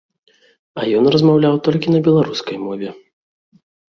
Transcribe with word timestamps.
А 0.79 0.85
ён 0.99 1.05
размаўляў 1.15 1.57
толькі 1.67 1.87
на 1.97 1.99
беларускай 2.07 2.57
мове. 2.65 2.89